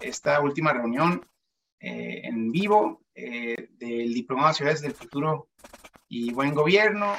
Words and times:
esta 0.00 0.40
última 0.40 0.72
reunión 0.72 1.26
eh, 1.78 2.22
en 2.24 2.50
vivo 2.50 3.02
eh, 3.14 3.70
del 3.78 4.12
Diplomado 4.12 4.48
de 4.48 4.54
Ciudades 4.54 4.80
del 4.82 4.94
Futuro 4.94 5.48
y 6.08 6.32
Buen 6.32 6.54
Gobierno. 6.54 7.14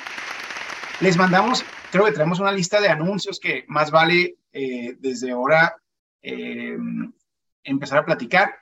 Les 1.00 1.18
mandamos, 1.18 1.66
creo 1.92 2.06
que 2.06 2.12
tenemos 2.12 2.40
una 2.40 2.52
lista 2.52 2.80
de 2.82 2.90
anuncios 2.90 3.40
que 3.40 3.66
más 3.68 3.90
vale 3.92 4.36
desde 4.54 5.32
ahora 5.32 5.78
empezar 7.64 8.00
a 8.00 8.06
platicar 8.06 8.62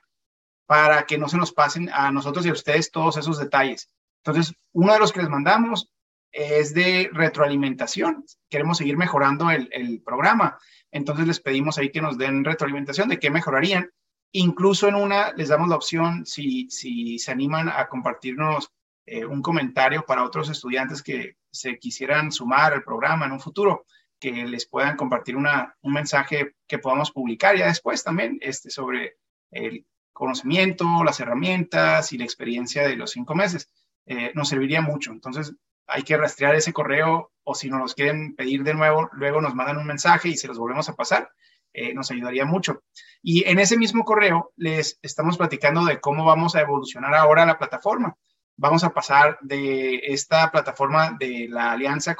para 0.66 1.02
que 1.02 1.18
no 1.18 1.28
se 1.28 1.36
nos 1.36 1.52
pasen 1.52 1.90
a 1.92 2.12
nosotros 2.12 2.46
y 2.46 2.48
a 2.48 2.52
ustedes 2.52 2.92
todos 2.92 3.16
esos 3.16 3.40
detalles. 3.40 3.90
Entonces, 4.24 4.54
uno 4.72 4.92
de 4.92 5.00
los 5.00 5.12
que 5.12 5.20
les 5.20 5.28
mandamos 5.28 5.90
es 6.32 6.74
de 6.74 7.10
retroalimentación. 7.12 8.24
Queremos 8.48 8.78
seguir 8.78 8.96
mejorando 8.96 9.50
el, 9.50 10.00
programa. 10.04 10.58
Entonces 10.92 11.26
les 11.26 11.40
pedimos 11.40 11.78
ahí 11.78 11.90
que 11.90 12.00
nos 12.00 12.18
den 12.18 12.44
retroalimentación 12.44 13.08
de 13.08 13.18
qué 13.18 13.30
mejorarían. 13.30 13.90
Incluso 14.32 14.88
en 14.88 14.94
una 14.94 15.32
les 15.32 15.48
damos 15.48 15.68
la 15.68 15.76
opción, 15.76 16.24
si, 16.24 16.68
si 16.70 17.18
se 17.18 17.32
animan 17.32 17.68
a 17.68 17.88
compartirnos 17.88 18.70
eh, 19.06 19.24
un 19.24 19.42
comentario 19.42 20.04
para 20.06 20.24
otros 20.24 20.48
estudiantes 20.50 21.02
que 21.02 21.36
se 21.50 21.78
quisieran 21.78 22.30
sumar 22.30 22.72
al 22.72 22.84
programa 22.84 23.26
en 23.26 23.32
un 23.32 23.40
futuro, 23.40 23.86
que 24.20 24.30
les 24.30 24.68
puedan 24.68 24.96
compartir 24.96 25.36
una, 25.36 25.74
un 25.80 25.94
mensaje 25.94 26.54
que 26.68 26.78
podamos 26.78 27.10
publicar 27.10 27.56
ya 27.56 27.66
después 27.66 28.04
también 28.04 28.38
este, 28.40 28.70
sobre 28.70 29.16
el 29.50 29.86
conocimiento, 30.12 31.02
las 31.02 31.18
herramientas 31.18 32.12
y 32.12 32.18
la 32.18 32.24
experiencia 32.24 32.86
de 32.86 32.96
los 32.96 33.10
cinco 33.10 33.34
meses. 33.34 33.68
Eh, 34.06 34.32
nos 34.34 34.48
serviría 34.48 34.80
mucho. 34.80 35.12
Entonces, 35.12 35.54
hay 35.86 36.02
que 36.02 36.16
rastrear 36.16 36.54
ese 36.54 36.72
correo 36.72 37.32
o 37.42 37.54
si 37.54 37.68
nos 37.68 37.80
los 37.80 37.94
quieren 37.94 38.36
pedir 38.36 38.62
de 38.62 38.74
nuevo, 38.74 39.08
luego 39.12 39.40
nos 39.40 39.54
mandan 39.54 39.78
un 39.78 39.86
mensaje 39.86 40.28
y 40.28 40.36
se 40.36 40.46
los 40.46 40.58
volvemos 40.58 40.88
a 40.88 40.94
pasar. 40.94 41.30
Eh, 41.72 41.94
nos 41.94 42.10
ayudaría 42.10 42.44
mucho. 42.44 42.82
Y 43.22 43.48
en 43.48 43.58
ese 43.58 43.76
mismo 43.76 44.04
correo 44.04 44.52
les 44.56 44.98
estamos 45.02 45.36
platicando 45.36 45.84
de 45.84 46.00
cómo 46.00 46.24
vamos 46.24 46.56
a 46.56 46.60
evolucionar 46.60 47.14
ahora 47.14 47.46
la 47.46 47.58
plataforma. 47.58 48.16
Vamos 48.56 48.84
a 48.84 48.92
pasar 48.92 49.38
de 49.40 50.00
esta 50.04 50.50
plataforma 50.50 51.16
de 51.18 51.46
la 51.48 51.72
Alianza 51.72 52.16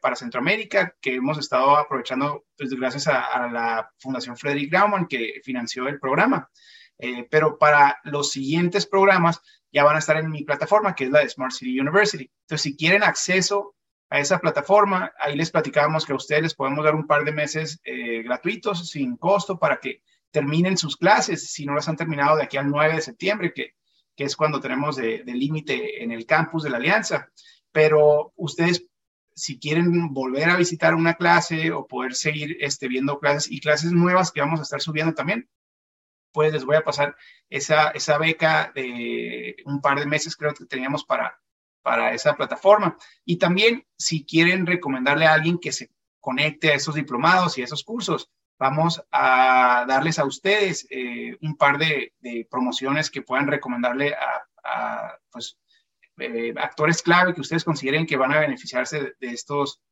para 0.00 0.16
Centroamérica, 0.16 0.96
que 1.00 1.16
hemos 1.16 1.38
estado 1.38 1.76
aprovechando 1.76 2.46
pues, 2.56 2.70
gracias 2.70 3.06
a, 3.08 3.46
la 3.48 3.90
Fundación 3.98 4.36
Frederick 4.36 4.70
Grauman, 4.70 5.06
que 5.06 5.40
financió 5.44 5.86
el 5.88 6.00
programa. 6.00 6.50
Eh, 6.98 7.26
pero 7.30 7.58
para 7.58 7.98
los 8.04 8.30
siguientes 8.30 8.86
programas 8.86 9.40
ya 9.72 9.84
van 9.84 9.96
a 9.96 9.98
estar 9.98 10.16
en 10.16 10.30
mi 10.30 10.44
plataforma, 10.44 10.94
que 10.94 11.04
es 11.04 11.10
la 11.10 11.20
de 11.20 11.28
Smart 11.28 11.52
City 11.52 11.78
University. 11.78 12.30
Entonces, 12.42 12.62
si 12.62 12.76
quieren 12.76 13.02
acceso 13.02 13.74
a 14.14 14.20
esa 14.20 14.38
plataforma, 14.38 15.12
ahí 15.18 15.34
les 15.34 15.50
platicábamos 15.50 16.06
que 16.06 16.12
a 16.12 16.16
ustedes 16.16 16.42
les 16.42 16.54
podemos 16.54 16.84
dar 16.84 16.94
un 16.94 17.04
par 17.04 17.24
de 17.24 17.32
meses 17.32 17.80
eh, 17.82 18.22
gratuitos, 18.22 18.88
sin 18.88 19.16
costo, 19.16 19.58
para 19.58 19.80
que 19.80 20.02
terminen 20.30 20.78
sus 20.78 20.96
clases, 20.96 21.50
si 21.50 21.66
no 21.66 21.74
las 21.74 21.88
han 21.88 21.96
terminado 21.96 22.36
de 22.36 22.44
aquí 22.44 22.56
al 22.56 22.70
9 22.70 22.94
de 22.94 23.00
septiembre, 23.00 23.52
que, 23.52 23.74
que 24.14 24.22
es 24.22 24.36
cuando 24.36 24.60
tenemos 24.60 24.94
de 24.94 25.24
límite 25.26 26.04
en 26.04 26.12
el 26.12 26.26
campus 26.26 26.62
de 26.62 26.70
la 26.70 26.76
Alianza. 26.76 27.28
Pero 27.72 28.32
ustedes, 28.36 28.86
si 29.34 29.58
quieren 29.58 30.14
volver 30.14 30.48
a 30.48 30.56
visitar 30.56 30.94
una 30.94 31.14
clase 31.14 31.72
o 31.72 31.88
poder 31.88 32.14
seguir 32.14 32.56
este, 32.60 32.86
viendo 32.86 33.18
clases 33.18 33.50
y 33.50 33.58
clases 33.58 33.90
nuevas 33.90 34.30
que 34.30 34.42
vamos 34.42 34.60
a 34.60 34.62
estar 34.62 34.80
subiendo 34.80 35.14
también, 35.14 35.48
pues 36.30 36.52
les 36.52 36.64
voy 36.64 36.76
a 36.76 36.84
pasar 36.84 37.16
esa, 37.50 37.88
esa 37.90 38.16
beca 38.18 38.70
de 38.76 39.56
un 39.64 39.80
par 39.80 39.98
de 39.98 40.06
meses, 40.06 40.36
creo 40.36 40.54
que 40.54 40.66
teníamos 40.66 41.04
para, 41.04 41.40
para 41.84 42.14
esa 42.14 42.34
plataforma. 42.34 42.96
Y 43.24 43.36
también, 43.36 43.86
si 43.96 44.24
quieren 44.24 44.66
recomendarle 44.66 45.26
a 45.26 45.34
alguien 45.34 45.58
que 45.58 45.70
se 45.70 45.90
conecte 46.18 46.72
a 46.72 46.74
esos 46.74 46.94
diplomados 46.94 47.58
y 47.58 47.60
a 47.60 47.64
esos 47.66 47.84
cursos, 47.84 48.30
vamos 48.58 49.04
a 49.12 49.84
darles 49.86 50.18
a 50.18 50.24
ustedes 50.24 50.86
eh, 50.90 51.36
un 51.42 51.56
par 51.56 51.76
de, 51.76 52.14
promociones 52.50 53.10
que 53.10 53.20
puedan 53.20 53.46
recomendarle 53.46 54.14
a, 54.64 55.18
pues, 55.30 55.58
eh, 56.18 56.54
actores 56.56 57.02
clave 57.02 57.34
que 57.34 57.42
ustedes 57.42 57.64
consideren 57.64 58.06
que 58.06 58.16
van 58.16 58.32
a 58.32 58.40
beneficiarse 58.40 59.14
de 59.20 59.28
estos 59.28 59.82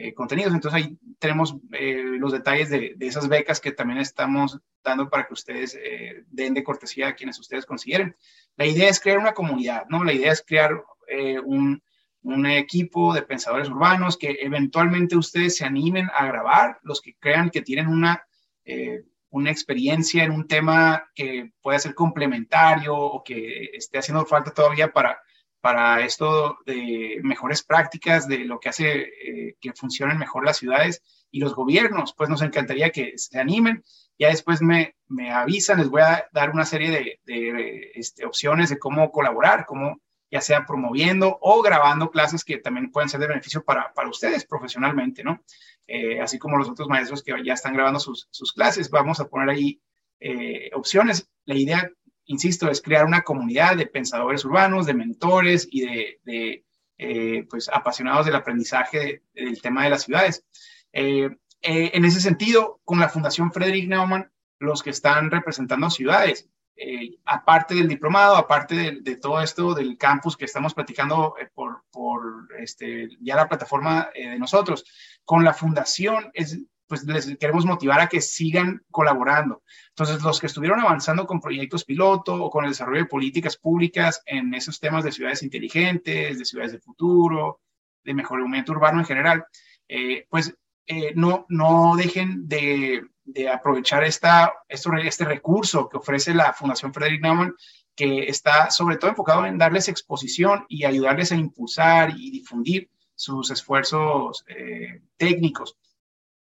eh, 0.00 0.14
contenidos. 0.14 0.54
Entonces 0.54 0.80
ahí 0.80 0.98
tenemos 1.18 1.56
eh, 1.72 2.04
los 2.18 2.30
detalles 2.30 2.70
de, 2.70 2.94
esas 3.00 3.28
becas 3.28 3.58
que 3.58 3.72
también 3.72 3.98
estamos 3.98 4.60
dando 4.84 5.10
para 5.10 5.26
que 5.26 5.34
ustedes 5.34 5.76
eh, 5.82 6.24
den 6.28 6.54
de 6.54 6.62
cortesía 6.62 7.08
a 7.08 7.14
quienes 7.14 7.40
ustedes 7.40 7.66
consideren. 7.66 8.14
La 8.56 8.66
idea 8.66 8.88
es 8.88 9.00
crear 9.00 9.18
una 9.18 9.34
comunidad, 9.34 9.86
¿no? 9.88 10.04
La 10.04 10.12
idea 10.12 10.30
es 10.30 10.44
crear 10.46 10.84
un, 11.44 11.82
un, 12.22 12.46
equipo 12.46 13.14
de 13.14 13.22
pensadores 13.22 13.68
urbanos 13.68 14.16
que 14.16 14.38
eventualmente 14.40 15.16
ustedes 15.16 15.56
se 15.56 15.64
animen 15.64 16.08
a 16.14 16.26
grabar, 16.26 16.78
los 16.82 17.00
que 17.00 17.14
crean 17.18 17.50
que 17.50 17.62
tienen 17.62 17.88
una, 17.88 18.24
una 19.30 19.50
experiencia 19.50 20.24
en 20.24 20.32
un 20.32 20.46
tema 20.46 21.10
que 21.14 21.52
pueda 21.62 21.78
ser 21.78 21.94
complementario 21.94 22.96
o 22.96 23.22
que 23.22 23.70
esté 23.72 23.98
haciendo 23.98 24.26
falta 24.26 24.50
todavía 24.50 24.92
para 24.92 25.18
para 25.60 26.04
esto 26.04 26.58
de 26.66 27.20
mejores 27.22 27.62
prácticas, 27.62 28.28
de 28.28 28.38
lo 28.38 28.60
que 28.60 28.68
hace 28.68 29.02
eh, 29.02 29.56
que 29.60 29.72
funcionen 29.72 30.18
mejor 30.18 30.44
las 30.44 30.58
ciudades 30.58 31.02
y 31.30 31.40
los 31.40 31.54
gobiernos. 31.54 32.14
Pues 32.16 32.30
nos 32.30 32.42
encantaría 32.42 32.90
que 32.90 33.14
se 33.16 33.38
animen. 33.38 33.82
Ya 34.18 34.28
después 34.28 34.62
me, 34.62 34.96
me 35.06 35.30
avisan, 35.30 35.78
les 35.78 35.88
voy 35.88 36.02
a 36.02 36.26
dar 36.32 36.50
una 36.50 36.64
serie 36.64 36.90
de, 36.90 37.20
de 37.24 37.90
este, 37.94 38.24
opciones 38.24 38.70
de 38.70 38.78
cómo 38.78 39.10
colaborar, 39.10 39.64
cómo 39.66 40.00
ya 40.30 40.40
sea 40.40 40.66
promoviendo 40.66 41.38
o 41.40 41.62
grabando 41.62 42.10
clases 42.10 42.44
que 42.44 42.58
también 42.58 42.90
pueden 42.90 43.08
ser 43.08 43.20
de 43.20 43.28
beneficio 43.28 43.64
para, 43.64 43.92
para 43.94 44.08
ustedes 44.08 44.44
profesionalmente, 44.44 45.24
¿no? 45.24 45.42
Eh, 45.86 46.20
así 46.20 46.38
como 46.38 46.58
los 46.58 46.68
otros 46.68 46.88
maestros 46.88 47.22
que 47.22 47.32
ya 47.42 47.54
están 47.54 47.74
grabando 47.74 47.98
sus, 47.98 48.28
sus 48.30 48.52
clases. 48.52 48.90
Vamos 48.90 49.20
a 49.20 49.28
poner 49.28 49.48
ahí 49.48 49.80
eh, 50.20 50.70
opciones. 50.74 51.28
La 51.46 51.54
idea 51.54 51.90
insisto, 52.26 52.70
es 52.70 52.82
crear 52.82 53.06
una 53.06 53.22
comunidad 53.22 53.74
de 53.74 53.86
pensadores 53.86 54.44
urbanos, 54.44 54.84
de 54.84 54.92
mentores 54.92 55.66
y 55.70 56.18
de, 56.26 56.64
eh, 56.98 57.46
pues, 57.48 57.70
apasionados 57.70 58.26
del 58.26 58.34
aprendizaje 58.34 59.22
del 59.32 59.62
tema 59.62 59.84
de 59.84 59.90
las 59.90 60.02
ciudades. 60.02 60.44
En 60.92 62.04
ese 62.04 62.20
sentido, 62.20 62.82
con 62.84 63.00
la 63.00 63.08
Fundación 63.08 63.50
Frederick 63.50 63.88
Neumann, 63.88 64.30
los 64.58 64.82
que 64.82 64.90
están 64.90 65.30
representando 65.30 65.88
ciudades, 65.88 66.50
aparte 67.24 67.74
del 67.74 67.88
diplomado, 67.88 68.36
aparte 68.36 69.00
de, 69.00 69.16
todo 69.16 69.40
esto 69.40 69.74
del 69.74 69.98
campus 69.98 70.36
que 70.36 70.44
estamos 70.44 70.74
platicando 70.74 71.34
por, 71.54 71.82
por 71.90 72.48
este, 72.58 73.08
ya 73.20 73.36
la 73.36 73.48
plataforma 73.48 74.10
de 74.14 74.38
nosotros, 74.38 74.84
con 75.24 75.44
la 75.44 75.54
fundación 75.54 76.30
es 76.34 76.58
pues 76.88 77.04
les 77.04 77.36
queremos 77.36 77.66
motivar 77.66 78.00
a 78.00 78.08
que 78.08 78.20
sigan 78.20 78.82
colaborando. 78.90 79.62
Entonces, 79.90 80.22
los 80.22 80.40
que 80.40 80.46
estuvieron 80.46 80.80
avanzando 80.80 81.26
con 81.26 81.40
proyectos 81.40 81.84
piloto 81.84 82.42
o 82.42 82.50
con 82.50 82.64
el 82.64 82.70
desarrollo 82.70 83.02
de 83.02 83.08
políticas 83.08 83.56
públicas 83.56 84.22
en 84.24 84.54
esos 84.54 84.80
temas 84.80 85.04
de 85.04 85.12
ciudades 85.12 85.42
inteligentes, 85.42 86.38
de 86.38 86.44
ciudades 86.44 86.72
de 86.72 86.80
futuro, 86.80 87.60
de 88.02 88.14
mejoramiento 88.14 88.72
urbano 88.72 89.00
en 89.00 89.04
general, 89.04 89.44
eh, 89.86 90.26
pues 90.30 90.56
eh, 90.86 91.12
no, 91.14 91.44
no 91.50 91.94
dejen 91.96 92.48
de, 92.48 93.02
de 93.28 93.48
aprovechar 93.48 94.04
esta, 94.04 94.52
este 94.68 95.24
recurso 95.24 95.88
que 95.88 95.98
ofrece 95.98 96.32
la 96.32 96.54
Fundación 96.54 96.94
Frederick 96.94 97.22
Naumann, 97.22 97.54
que 97.94 98.28
está 98.28 98.70
sobre 98.70 98.96
todo 98.96 99.10
enfocado 99.10 99.44
en 99.44 99.58
darles 99.58 99.88
exposición 99.88 100.64
y 100.68 100.84
ayudarles 100.84 101.32
a 101.32 101.36
impulsar 101.36 102.14
y 102.16 102.30
difundir 102.30 102.90
sus 103.14 103.50
esfuerzos 103.50 104.44
eh, 104.48 105.02
técnicos. 105.16 105.76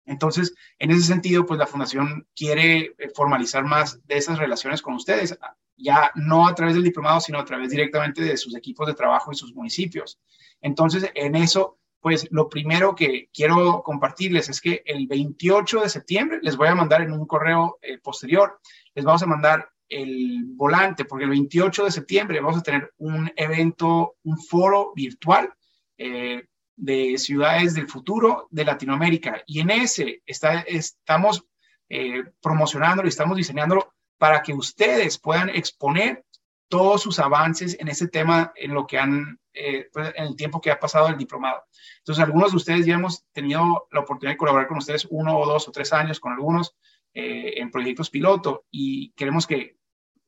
Entonces, 0.05 0.53
en 0.79 0.91
ese 0.91 1.01
sentido, 1.01 1.45
pues 1.45 1.59
la 1.59 1.67
fundación 1.67 2.25
quiere 2.33 2.95
eh, 2.97 3.09
formalizar 3.13 3.65
más 3.65 3.99
de 4.07 4.17
esas 4.17 4.39
relaciones 4.39 4.81
con 4.81 4.93
ustedes, 4.93 5.37
ya 5.75 6.11
no 6.15 6.47
a 6.47 6.55
través 6.55 6.75
del 6.75 6.85
diplomado, 6.85 7.19
sino 7.19 7.39
a 7.39 7.45
través 7.45 7.69
directamente 7.69 8.21
de 8.21 8.37
sus 8.37 8.55
equipos 8.55 8.87
de 8.87 8.93
trabajo 8.93 9.31
y 9.31 9.35
sus 9.35 9.53
municipios. 9.53 10.19
Entonces, 10.61 11.11
en 11.13 11.35
eso, 11.35 11.79
pues 11.99 12.27
lo 12.31 12.49
primero 12.49 12.95
que 12.95 13.29
quiero 13.33 13.81
compartirles 13.83 14.49
es 14.49 14.61
que 14.61 14.83
el 14.85 15.07
28 15.07 15.81
de 15.81 15.89
septiembre 15.89 16.39
les 16.41 16.55
voy 16.55 16.67
a 16.67 16.75
mandar 16.75 17.01
en 17.01 17.11
un 17.11 17.25
correo 17.25 17.79
eh, 17.81 17.97
posterior, 17.97 18.59
les 18.93 19.03
vamos 19.03 19.23
a 19.23 19.27
mandar 19.27 19.69
el 19.89 20.43
volante, 20.45 21.05
porque 21.05 21.23
el 21.23 21.31
28 21.31 21.85
de 21.85 21.91
septiembre 21.91 22.41
vamos 22.41 22.59
a 22.59 22.63
tener 22.63 22.93
un 22.97 23.31
evento, 23.35 24.15
un 24.23 24.37
foro 24.37 24.91
virtual 24.95 25.53
eh, 25.97 26.45
de 26.75 27.17
ciudades 27.17 27.73
del 27.73 27.87
futuro 27.87 28.47
de 28.51 28.65
Latinoamérica. 28.65 29.41
Y 29.45 29.61
en 29.61 29.71
ese 29.71 30.21
está, 30.25 30.61
estamos 30.61 31.45
eh, 31.89 32.23
promocionándolo 32.41 33.07
y 33.07 33.09
estamos 33.09 33.37
diseñándolo 33.37 33.93
para 34.17 34.41
que 34.41 34.53
ustedes 34.53 35.17
puedan 35.17 35.49
exponer 35.49 36.23
todos 36.69 37.01
sus 37.01 37.19
avances 37.19 37.77
en 37.79 37.87
ese 37.87 38.07
tema 38.07 38.51
en 38.55 38.73
lo 38.73 38.85
que 38.85 38.97
han, 38.97 39.39
eh, 39.53 39.89
pues, 39.91 40.13
en 40.15 40.25
el 40.25 40.35
tiempo 40.35 40.61
que 40.61 40.71
ha 40.71 40.79
pasado 40.79 41.07
el 41.07 41.17
diplomado. 41.17 41.63
Entonces, 41.99 42.23
algunos 42.23 42.51
de 42.51 42.57
ustedes 42.57 42.85
ya 42.85 42.95
hemos 42.95 43.25
tenido 43.31 43.87
la 43.91 44.01
oportunidad 44.01 44.33
de 44.33 44.37
colaborar 44.37 44.67
con 44.67 44.77
ustedes 44.77 45.07
uno 45.09 45.37
o 45.37 45.45
dos 45.45 45.67
o 45.67 45.71
tres 45.71 45.93
años 45.93 46.19
con 46.19 46.33
algunos 46.33 46.75
eh, 47.13 47.53
en 47.57 47.71
proyectos 47.71 48.09
piloto 48.09 48.65
y 48.69 49.11
queremos 49.11 49.47
que 49.47 49.77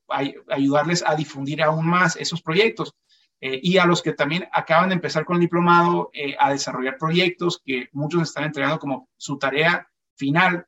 ayudarles 0.07 1.03
a 1.05 1.15
difundir 1.15 1.61
aún 1.61 1.85
más 1.85 2.15
esos 2.15 2.41
proyectos. 2.41 2.95
Eh, 3.41 3.59
y 3.63 3.77
a 3.77 3.85
los 3.85 4.01
que 4.01 4.11
también 4.11 4.49
acaban 4.51 4.89
de 4.89 4.95
empezar 4.95 5.23
con 5.23 5.37
el 5.37 5.41
diplomado 5.41 6.11
a 6.39 6.51
desarrollar 6.51 6.97
proyectos 6.97 7.61
que 7.63 7.87
muchos 7.93 8.23
están 8.23 8.45
entregando 8.45 8.79
como 8.79 9.07
su 9.15 9.37
tarea 9.37 9.87
final. 10.17 10.67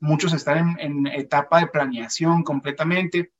Muchos 0.00 0.32
están 0.32 0.76
en, 0.78 1.06
etapa 1.08 1.60
de 1.60 1.66
planeación 1.66 2.42
completamente, 2.42 3.33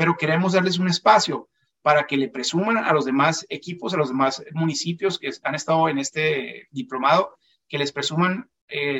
pero 0.00 0.16
queremos 0.16 0.54
darles 0.54 0.78
un 0.78 0.88
espacio 0.88 1.50
para 1.82 2.06
que 2.06 2.16
le 2.16 2.30
presuman 2.30 2.78
a 2.78 2.94
los 2.94 3.04
demás 3.04 3.44
equipos, 3.50 3.92
a 3.92 3.98
los 3.98 4.08
demás 4.08 4.42
municipios 4.52 5.18
que 5.18 5.30
han 5.42 5.54
estado 5.54 5.90
en 5.90 5.98
este 5.98 6.68
diplomado, 6.70 7.36
que 7.68 7.76
les 7.76 7.92
presuman 7.92 8.50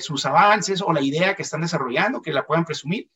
sus 0.00 0.26
avances 0.26 0.82
o 0.82 0.92
la 0.92 1.00
idea 1.00 1.34
que 1.34 1.42
están 1.42 1.62
desarrollando, 1.62 2.20
que 2.20 2.34
la 2.34 2.44
puedan 2.44 2.66
presumir 2.66 3.08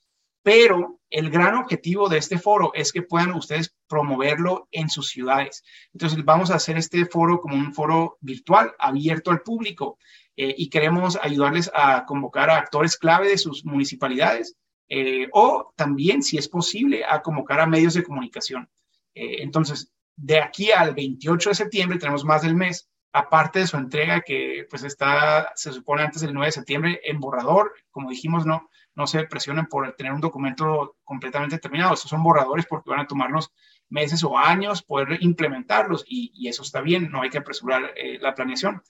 pero 0.45 1.01
el 1.09 1.31
gran 1.31 1.55
objetivo 1.55 2.11
de 2.11 2.19
este 2.19 2.39
foro 2.39 2.73
es 2.75 2.93
que 2.93 3.01
puedan 3.01 3.33
ustedes 3.33 3.75
promoverlo 3.89 4.69
en 4.73 4.91
sus 4.91 5.09
ciudades. 5.09 5.65
Entonces, 5.95 6.23
vamos 6.23 6.51
a 6.51 6.57
hacer 6.57 6.77
este 6.77 7.07
foro 7.07 7.41
como 7.41 7.57
un 7.57 7.73
foro 7.73 8.19
virtual, 8.21 8.73
abierto 8.79 9.31
al 9.31 9.41
público, 9.41 9.97
eh, 10.37 10.55
y 10.59 10.69
queremos 10.69 11.19
ayudarles 11.23 11.71
a 11.75 12.05
convocar 12.05 12.51
a 12.51 12.59
actores 12.59 12.99
clave 12.99 13.29
de 13.29 13.39
sus 13.39 13.65
municipalidades 13.65 14.55
eh, 14.89 15.29
o 15.33 15.73
también, 15.77 16.23
si 16.23 16.39
es 16.39 16.49
posible, 16.49 17.05
a 17.09 17.23
convocar 17.23 17.61
a 17.61 17.67
medios 17.67 17.95
de 17.95 18.03
comunicación. 18.03 18.69
Eh, 19.15 19.43
entonces, 19.43 19.93
de 20.17 20.41
aquí 20.41 20.71
al 20.73 20.95
28 20.95 21.51
de 21.51 21.55
septiembre, 21.55 21.99
tenemos 21.99 22.25
más 22.25 22.43
del 22.43 22.55
mes, 22.55 22.89
aparte 23.13 23.61
de 23.61 23.67
su 23.67 23.77
entrega 23.77 24.21
que 24.23 24.67
pues 24.69 24.83
está, 24.83 25.53
se 25.55 25.73
supone 25.73 26.03
antes 26.03 26.21
del 26.23 26.35
9 26.35 26.47
de 26.47 26.53
septiembre 26.53 27.01
en 27.05 27.21
borrador, 27.21 27.73
como 27.91 28.11
dijimos, 28.11 28.45
no, 28.45 28.69
no 28.95 29.07
se 29.07 29.25
presionen 29.25 29.67
por 29.67 29.93
tener 29.95 30.13
un 30.13 30.21
documento 30.21 30.97
completamente 31.05 31.59
terminado. 31.59 31.95
Estos 31.95 32.11
son 32.11 32.23
borradores 32.23 32.67
porque 32.67 32.91
van 32.91 33.01
a 33.01 33.07
tomarnos 33.07 33.53
meses 33.89 34.25
o 34.25 34.37
años 34.37 34.83
poder 34.83 35.19
implementarlos 35.23 36.05
y, 36.09 36.49
eso 36.49 36.63
está 36.63 36.81
bien, 36.81 37.11
no 37.11 37.23
hay 37.23 37.31
que 37.31 37.39
apresurar 37.39 37.93
eh, 37.97 38.19
la 38.21 38.35
planeación, 38.35 38.83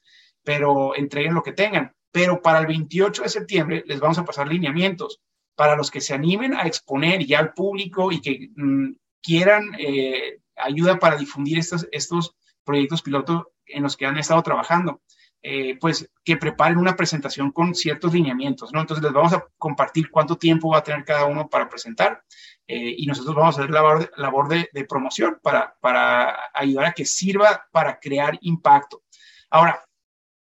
pero 0.43 0.96
entreguen 0.96 1.35
lo 1.35 1.43
que 1.43 1.52
tengan. 1.52 1.94
Pero 2.11 2.41
para 2.43 2.61
el 2.61 2.67
28 2.67 3.23
de 3.25 3.29
septiembre 3.29 3.82
les 3.87 4.00
vamos 4.00 4.19
a 4.19 4.25
pasar 4.25 4.49
lineamientos 4.49 5.20
para 5.55 5.77
los 5.77 5.91
que 5.91 6.01
se 6.01 6.15
animen 6.15 6.55
a 6.55 6.67
exponer 6.67 7.25
ya 7.25 7.39
al 7.39 7.53
público 7.53 8.11
y 8.12 8.21
que 8.21 8.51
mm, 8.56 8.93
quieran 9.23 9.75
eh, 9.79 10.41
ayuda 10.56 10.99
para 10.99 11.17
difundir 11.17 11.59
estos, 11.59 11.89
estos 11.93 12.37
proyectos 12.65 13.03
pilotos 13.03 13.45
en 13.67 13.83
los 13.83 13.97
que 13.97 14.06
han 14.06 14.19
estado 14.19 14.43
trabajando. 14.43 15.01
Eh, 15.47 15.77
pues 15.79 16.11
que 16.25 16.39
preparen 16.39 16.79
una 16.79 16.97
presentación 16.97 17.53
con 17.53 17.75
ciertos 17.75 18.15
lineamientos, 18.15 18.73
¿no? 18.73 18.81
Entonces 18.81 19.05
les 19.05 19.12
vamos 19.12 19.35
a 19.35 19.47
compartir 19.59 20.11
cuánto 20.11 20.37
tiempo 20.39 20.71
va 20.71 20.79
a 20.79 20.83
tener 20.83 21.05
cada 21.05 21.27
uno 21.27 21.51
para 21.51 21.69
presentar 21.69 22.25
eh, 22.67 22.95
y 22.97 23.05
nosotros 23.05 23.37
vamos 23.37 23.59
a 23.59 23.61
hacer 23.61 23.71
labor, 23.71 24.11
labor 24.17 24.49
de, 24.49 24.87
promoción 24.89 25.39
para, 25.43 25.77
para 25.83 26.35
ayudar 26.55 26.87
a 26.87 26.93
que 26.93 27.05
sirva 27.05 27.67
para 27.71 28.01
crear 28.01 28.39
impacto. 28.41 29.03
Ahora, 29.51 29.85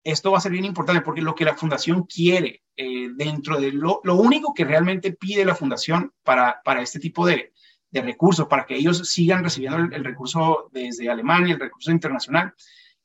esto 0.04 0.32
va 0.32 0.38
a 0.38 0.40
ser 0.40 0.52
bien 0.52 0.64
importante 0.64 1.02
porque 1.02 1.22
lo 1.22 1.34
que 1.34 1.44
la 1.44 1.56
fundación 1.56 2.04
quiere 2.04 2.62
eh, 2.76 3.08
dentro 3.14 3.60
de 3.60 3.72
lo, 3.72 4.00
lo, 4.04 4.16
único 4.16 4.52
que 4.54 4.64
realmente 4.64 5.12
pide 5.12 5.44
la 5.44 5.54
fundación 5.54 6.12
para, 6.22 6.60
para 6.64 6.82
este 6.82 6.98
tipo 6.98 7.26
de, 7.26 7.52
de 7.92 8.02
recursos, 8.02 8.48
para 8.48 8.64
que 8.64 8.74
ellos 8.74 9.08
sigan 9.08 9.44
recibiendo 9.44 9.78
el 9.78 10.04
recurso 10.04 10.70
desde 10.72 11.10
Alemania, 11.10 11.54
el 11.54 11.60
recurso 11.60 11.90
internacional, 11.92 12.54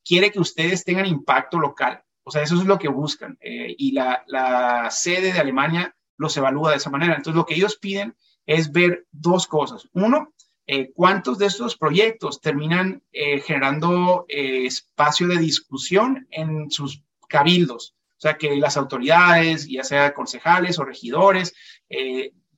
quiere 0.04 0.32
que 0.32 0.40
ustedes 0.40 0.82
tengan 0.82 1.06
impacto 1.06 1.58
local. 1.58 2.02
O 2.24 2.30
sea, 2.30 2.42
eso 2.42 2.56
es 2.56 2.64
lo 2.64 2.78
que 2.78 2.88
buscan. 2.88 3.36
Eh, 3.40 3.74
y 3.78 3.92
la, 3.92 4.88
sede 4.90 5.32
de 5.32 5.38
Alemania 5.38 5.94
los 6.16 6.36
evalúa 6.36 6.70
de 6.70 6.78
esa 6.78 6.90
manera. 6.90 7.14
Entonces, 7.14 7.36
lo 7.36 7.44
que 7.44 7.54
ellos 7.54 7.76
piden 7.76 8.16
es 8.46 8.72
ver 8.72 9.06
dos 9.12 9.46
cosas. 9.46 9.88
Uno, 9.92 10.32
eh, 10.68 10.92
cuántos 10.94 11.38
de 11.38 11.46
estos 11.46 11.76
proyectos 11.76 12.40
terminan 12.40 13.02
eh, 13.10 13.40
generando 13.40 14.24
espacio 14.28 15.26
de 15.26 15.38
discusión 15.38 16.28
en 16.30 16.70
sus 16.70 17.02
cabildos. 17.28 17.96
O 18.16 18.20
sea, 18.20 18.36
que 18.36 18.54
las 18.56 18.76
autoridades, 18.76 19.68
ya 19.68 19.82
sea 19.82 20.14
concejales 20.14 20.78
o 20.78 20.84
regidores, 20.84 21.54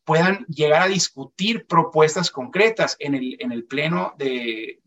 puedan 0.04 0.44
llegar 0.46 0.82
a 0.82 0.88
discutir 0.88 1.66
propuestas 1.66 2.30
concretas 2.30 2.96
en 2.98 3.14
el, 3.14 3.36
en 3.38 3.52
el 3.52 3.64
pleno 3.64 4.14
de, 4.18 4.80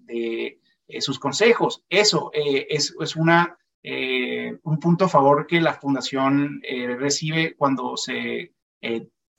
eh, 0.94 1.02
sus 1.02 1.18
consejos. 1.18 1.84
Eso 1.90 2.30
eh, 2.34 2.68
es, 2.70 2.94
es, 3.00 3.16
una, 3.16 3.58
eh, 3.82 4.58
un 4.64 4.80
punto 4.80 5.06
a 5.06 5.10
favor 5.10 5.48
que 5.48 5.62
la 5.62 5.74
fundación 5.74 6.62
recibe 6.98 7.56
cuando 7.56 7.98
se 7.98 8.54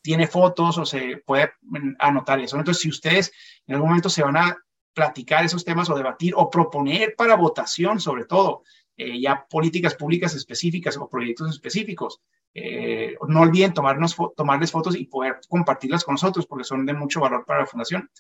tiene 0.05 0.27
fotos 0.27 0.77
o 0.77 0.85
se 0.85 1.17
puede 1.25 1.53
anotar 1.99 2.39
eso. 2.39 2.59
Entonces, 2.59 2.83
si 2.83 2.91
ustedes 2.91 3.33
en 3.67 3.77
algún 3.77 3.89
momento 3.89 4.11
se 4.11 4.23
van 4.23 4.37
a 4.37 4.57
platicar 4.93 5.47
esos 5.47 5.65
temas 5.65 5.89
o 5.89 5.97
debatir 5.97 6.35
o 6.37 6.51
proponer 6.51 7.15
para 7.17 7.37
votación, 7.37 7.99
sobre 7.99 8.27
todo, 8.27 8.65
ya 8.97 9.47
políticas 9.49 9.95
públicas 9.95 10.35
específicas 10.35 10.99
o 10.99 11.09
proyectos 11.09 11.49
específicos, 11.51 12.21
no 13.27 13.41
olviden 13.41 13.73
tomarnos, 13.73 14.15
tomarles 14.37 14.71
fotos 14.71 14.95
y 14.95 15.07
poder 15.07 15.41
compartirlas 15.49 16.05
con 16.05 16.15
nosotros 16.15 16.47
porque 16.47 16.65
son 16.65 16.85
de 16.85 16.93
mucho 16.93 17.21
valor 17.21 17.47
para 17.47 17.61
la 17.61 17.67
fundación. 17.67 18.11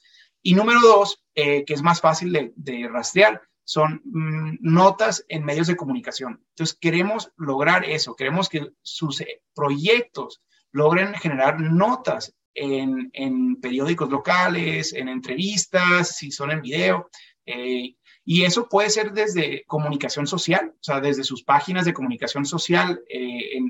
Y 0.46 0.54
número 0.54 0.78
dos, 0.82 1.25
eh, 1.34 1.64
que 1.64 1.72
es 1.72 1.82
más 1.82 2.02
fácil 2.02 2.52
de, 2.54 2.88
rastrear, 2.88 3.40
son 3.64 4.02
mm, 4.04 4.58
notas 4.60 5.25
en 5.28 5.42
medios 5.42 5.66
de 5.66 5.75
comunicación. 5.75 6.44
Entonces, 6.50 6.76
queremos 6.78 7.32
lograr 7.38 7.86
eso, 7.86 8.14
queremos 8.14 8.50
que 8.50 8.70
sus 8.82 9.22
eh, 9.22 9.42
proyectos 9.54 10.42
logren 10.74 11.14
generar 11.14 11.60
notas 11.60 12.34
en, 12.52 13.56
periódicos 13.60 14.10
locales, 14.10 14.92
en 14.92 15.08
entrevistas, 15.08 16.16
si 16.16 16.30
son 16.30 16.50
en 16.50 16.60
video. 16.60 17.08
Eh, 17.46 17.94
y 18.24 18.44
eso 18.44 18.68
puede 18.68 18.90
ser 18.90 19.12
desde 19.12 19.64
comunicación 19.66 20.26
social, 20.26 20.72
o 20.74 20.82
sea, 20.82 21.00
desde 21.00 21.24
sus 21.24 21.44
páginas 21.44 21.84
de 21.84 21.92
comunicación 21.92 22.44
social 22.44 23.02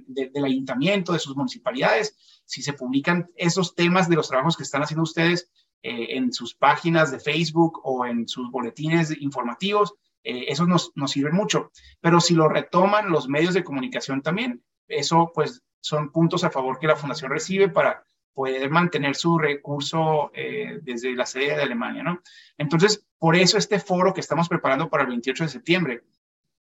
del 0.06 0.44
ayuntamiento, 0.44 1.12
de 1.12 1.18
sus 1.18 1.36
municipalidades. 1.36 2.16
Si 2.44 2.62
se 2.62 2.72
publican 2.72 3.28
esos 3.36 3.74
temas 3.74 4.08
de 4.08 4.16
los 4.16 4.28
trabajos 4.28 4.56
que 4.56 4.62
están 4.62 4.82
haciendo 4.82 5.02
ustedes, 5.02 5.50
eh, 5.86 6.16
en 6.16 6.32
sus 6.32 6.54
páginas 6.54 7.10
de 7.10 7.20
Facebook 7.20 7.78
o 7.84 8.06
en 8.06 8.26
sus 8.26 8.50
boletines 8.50 9.14
informativos, 9.20 9.92
eh, 10.22 10.46
eso 10.48 10.64
nos, 10.64 10.92
nos 10.94 11.10
sirve 11.10 11.30
mucho. 11.30 11.70
Pero 12.00 12.22
si 12.22 12.32
lo 12.32 12.48
retoman 12.48 13.10
los 13.10 13.28
medios 13.28 13.52
de 13.52 13.64
comunicación 13.64 14.22
también, 14.22 14.64
eso 14.88 15.30
pues 15.34 15.62
son 15.84 16.10
puntos 16.10 16.42
a 16.44 16.50
favor 16.50 16.78
que 16.78 16.86
la 16.86 16.96
fundación 16.96 17.30
recibe 17.30 17.68
para 17.68 18.02
poder 18.32 18.70
mantener 18.70 19.14
su 19.14 19.38
recurso 19.38 20.30
eh, 20.32 20.80
desde 20.82 21.14
la 21.14 21.26
sede 21.26 21.56
de 21.56 21.62
Alemania, 21.62 22.02
¿no? 22.02 22.22
Entonces, 22.56 23.06
por 23.18 23.36
eso 23.36 23.58
este 23.58 23.78
foro 23.78 24.14
que 24.14 24.22
estamos 24.22 24.48
preparando 24.48 24.88
para 24.88 25.02
el 25.02 25.10
28 25.10 25.44
de 25.44 25.50
septiembre, 25.50 26.04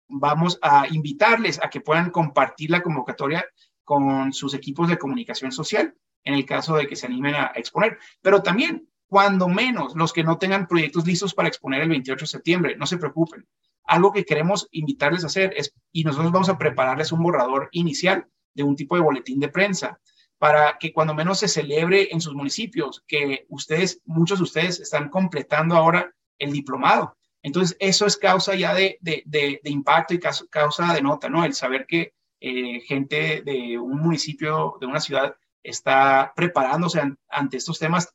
vamos 0.07 0.59
a 0.61 0.85
invitarles 0.87 1.59
a 1.63 1.67
que 1.71 1.81
puedan 1.81 2.11
compartir 2.11 2.69
la 2.69 2.83
convocatoria 2.83 3.43
con 3.83 4.31
sus 4.33 4.53
equipos 4.53 4.87
de 4.87 4.99
comunicación 4.99 5.51
social 5.51 5.95
en 6.23 6.35
el 6.35 6.45
caso 6.45 6.75
de 6.75 6.85
que 6.85 6.95
se 6.95 7.07
animen 7.07 7.33
a 7.33 7.53
exponer. 7.55 7.97
Pero 8.21 8.43
también 8.43 8.87
cuando 9.07 9.47
menos 9.47 9.95
los 9.95 10.13
que 10.13 10.23
no 10.23 10.37
tengan 10.37 10.67
proyectos 10.67 11.07
listos 11.07 11.33
para 11.33 11.47
exponer 11.47 11.81
el 11.81 11.89
28 11.89 12.21
de 12.21 12.27
septiembre, 12.27 12.75
no 12.77 12.85
se 12.85 12.97
preocupen. 12.97 13.47
Algo 13.83 14.13
que 14.13 14.25
queremos 14.25 14.67
invitarles 14.69 15.23
a 15.23 15.27
hacer 15.27 15.55
es, 15.57 15.73
y 15.91 16.03
nosotros 16.03 16.31
vamos 16.31 16.49
a 16.49 16.57
prepararles 16.59 17.11
un 17.11 17.23
borrador 17.23 17.69
inicial 17.71 18.27
de 18.57 18.63
un 18.63 18.75
tipo 18.75 18.95
de 18.95 19.01
boletín 19.01 19.39
de 19.39 19.49
prensa 19.49 19.99
para 20.39 20.77
que 20.79 20.91
cuando 20.91 21.13
menos 21.13 21.39
se 21.39 21.47
celebre 21.47 22.09
en 22.11 22.19
sus 22.19 22.33
municipios, 22.33 23.03
que 23.07 23.45
ustedes, 23.49 24.01
muchos 24.05 24.39
de 24.39 24.43
ustedes 24.43 24.79
están 24.79 25.09
completando 25.09 25.75
ahora 25.75 26.11
el 26.37 26.51
diplomado. 26.51 27.15
Entonces, 27.41 27.77
eso 27.79 28.05
es 28.05 28.17
causa 28.17 28.55
ya 28.55 28.73
de, 28.73 28.97
de, 29.01 29.59
impacto 29.65 30.13
y 30.13 30.19
causa 30.19 30.93
de 30.93 31.01
nota, 31.01 31.29
¿no? 31.29 31.45
El 31.45 31.53
saber 31.53 31.85
que 31.87 32.13
eh, 32.39 32.81
gente 32.81 33.41
de 33.43 33.77
un 33.77 33.99
municipio, 33.99 34.77
de 34.79 34.87
una 34.87 34.99
ciudad, 34.99 35.35
está 35.63 36.33
preparándose 36.35 37.01
ante 37.29 37.57
estos 37.57 37.79
temas 37.79 38.11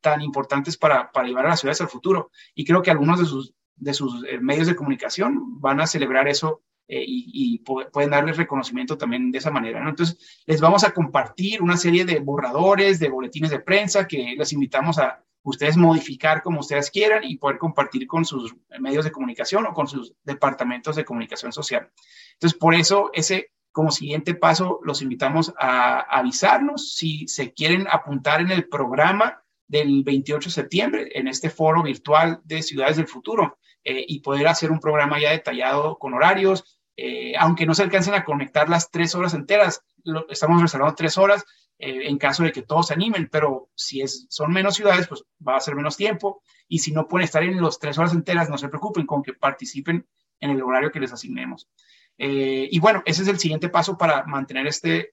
tan 0.00 0.20
importantes 0.22 0.76
para, 0.76 1.10
para, 1.10 1.26
llevar 1.26 1.46
a 1.46 1.50
las 1.50 1.60
ciudades 1.60 1.80
al 1.80 1.88
futuro. 1.88 2.30
Y 2.54 2.64
creo 2.64 2.82
que 2.82 2.90
algunos 2.90 3.18
de 3.18 3.26
sus, 3.26 3.54
de 3.76 3.94
sus 3.94 4.24
eh, 4.24 4.38
medios 4.40 4.66
de 4.66 4.76
comunicación 4.76 5.60
van 5.60 5.80
a 5.80 5.86
celebrar 5.86 6.28
eso 6.28 6.62
eh, 6.88 7.04
y, 7.06 7.58
pueden 7.58 8.10
darles 8.10 8.36
reconocimiento 8.36 8.96
también 8.96 9.30
de 9.30 9.38
esa 9.38 9.50
manera. 9.50 9.80
¿no? 9.80 9.90
Entonces, 9.90 10.42
les 10.46 10.60
vamos 10.60 10.84
a 10.84 10.92
compartir 10.92 11.62
una 11.62 11.76
serie 11.76 12.04
de 12.04 12.20
borradores, 12.20 12.98
de 13.00 13.08
boletines 13.08 13.50
de 13.50 13.60
prensa 13.60 14.06
que 14.06 14.34
les 14.38 14.52
invitamos 14.52 14.98
a 14.98 15.22
ustedes 15.42 15.76
modificar 15.76 16.42
como 16.42 16.60
ustedes 16.60 16.90
quieran 16.90 17.24
y 17.24 17.38
poder 17.38 17.58
compartir 17.58 18.06
con 18.06 18.24
sus 18.24 18.54
medios 18.80 19.04
de 19.04 19.12
comunicación 19.12 19.66
o 19.66 19.74
con 19.74 19.86
sus 19.86 20.14
departamentos 20.24 20.96
de 20.96 21.04
comunicación 21.04 21.52
social. 21.52 21.90
Entonces, 22.34 22.58
por 22.58 22.74
eso 22.74 23.10
ese 23.12 23.50
como 23.76 23.90
siguiente 23.90 24.34
paso, 24.34 24.80
los 24.84 25.02
invitamos 25.02 25.52
a 25.58 26.00
avisarnos 26.00 26.94
si 26.94 27.28
se 27.28 27.52
quieren 27.52 27.86
apuntar 27.90 28.40
en 28.40 28.50
el 28.50 28.68
programa 28.68 29.42
del 29.68 30.02
28 30.02 30.48
de 30.48 30.54
septiembre, 30.54 31.08
en 31.12 31.28
este 31.28 31.50
foro 31.50 31.82
virtual 31.82 32.40
de 32.44 32.62
Ciudades 32.62 32.96
del 32.96 33.06
Futuro, 33.06 33.58
eh, 33.84 34.02
y 34.08 34.20
poder 34.20 34.48
hacer 34.48 34.70
un 34.70 34.80
programa 34.80 35.20
ya 35.20 35.32
detallado 35.32 35.98
con 35.98 36.14
horarios. 36.14 36.75
Eh, 36.96 37.34
aunque 37.38 37.66
no 37.66 37.74
se 37.74 37.82
alcancen 37.82 38.14
a 38.14 38.24
conectar 38.24 38.68
las 38.68 38.90
tres 38.90 39.14
horas 39.14 39.34
enteras, 39.34 39.82
estamos 40.30 40.62
reservando 40.62 40.94
tres 40.94 41.18
horas 41.18 41.44
eh, 41.78 42.08
en 42.08 42.16
caso 42.16 42.42
de 42.42 42.52
que 42.52 42.62
todos 42.62 42.86
se 42.86 42.94
animen, 42.94 43.28
pero 43.30 43.68
si 43.74 44.02
son 44.06 44.50
menos 44.50 44.76
ciudades, 44.76 45.06
pues 45.06 45.24
va 45.46 45.56
a 45.56 45.60
ser 45.60 45.74
menos 45.74 45.96
tiempo. 45.96 46.42
Y 46.68 46.78
si 46.78 46.92
no 46.92 47.06
pueden 47.06 47.24
estar 47.24 47.42
en 47.42 47.60
las 47.60 47.78
tres 47.78 47.98
horas 47.98 48.14
enteras, 48.14 48.48
no 48.48 48.56
se 48.56 48.68
preocupen 48.68 49.04
con 49.04 49.22
que 49.22 49.34
participen 49.34 50.06
en 50.40 50.50
el 50.50 50.62
horario 50.62 50.90
que 50.90 51.00
les 51.00 51.12
asignemos. 51.12 51.68
Eh, 52.16 52.68
y 52.70 52.78
bueno, 52.80 53.02
ese 53.04 53.22
es 53.22 53.28
el 53.28 53.38
siguiente 53.38 53.68
paso 53.68 53.98
para 53.98 54.24
mantener 54.24 54.66
este 54.66 55.12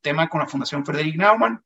tema 0.00 0.28
con 0.28 0.40
la 0.40 0.48
Fundación 0.48 0.84
Frederick 0.84 1.14
Naumann. 1.14 1.62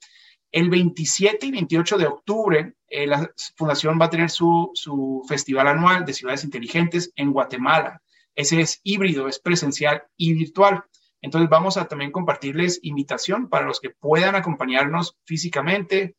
El 0.53 0.69
27 0.69 1.47
y 1.47 1.53
28 1.53 1.97
de 1.97 2.07
octubre, 2.07 2.75
la 2.91 3.31
Fundación 3.57 3.99
va 3.99 4.07
a 4.07 4.11
tener 4.11 4.29
su 4.29 5.25
festival 5.27 5.69
anual 5.69 6.05
de 6.05 6.13
ciudades 6.13 6.45
inteligentes 6.45 7.13
en 7.17 7.33
Guatemala. 7.33 8.03
Ese 8.37 8.61
es 8.61 8.81
híbrido, 8.85 9.26
es 9.28 9.40
presencial 9.40 10.05
y 10.16 10.35
virtual. 10.35 10.85
Entonces 11.23 11.49
vamos 11.49 11.78
a 11.78 11.88
también 11.88 12.12
compartirles 12.12 12.78
invitación 12.83 13.49
para 13.49 13.66
los 13.66 13.81
que 13.81 13.90
puedan 13.90 14.37
acompañarnos 14.37 15.19
físicamente, 15.25 16.14